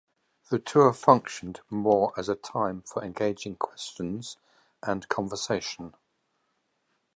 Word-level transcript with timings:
The 0.49 0.57
tour 0.57 0.93
functioned 0.93 1.61
more 1.69 2.11
as 2.17 2.27
a 2.27 2.33
time 2.33 2.81
for 2.81 3.03
engaging 3.03 3.53
questions 3.55 4.37
and 4.81 5.07
conversation. 5.09 5.93